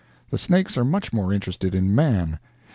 The 0.31 0.37
snakes 0.39 0.79
are 0.79 0.83
much 0.83 1.13
more 1.13 1.31
interested 1.31 1.75
in 1.75 1.93
man. 1.93 2.39